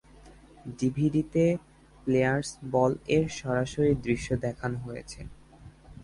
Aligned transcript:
ডিভিডিতে 0.79 1.45
"players 2.03 2.49
ball" 2.73 2.91
এর 3.15 3.25
সরাসরি 3.39 3.91
দৃশ্য 4.05 4.27
দেখানো 4.45 4.77
হয়েছে। 4.85 5.19